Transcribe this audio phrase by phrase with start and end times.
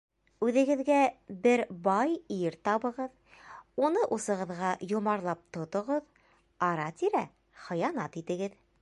[0.45, 0.95] Үҙегеҙгә
[1.43, 3.13] бер бай ир табығыҙ,
[3.89, 6.11] уны усығыҙға йомарлап тотоғоҙ,
[6.73, 7.27] ара-тирә
[7.69, 8.63] хыянат итегеҙ.